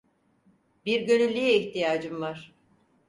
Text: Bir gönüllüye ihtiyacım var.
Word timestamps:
Bir 0.85 1.01
gönüllüye 1.01 1.55
ihtiyacım 1.59 2.21
var. 2.21 2.53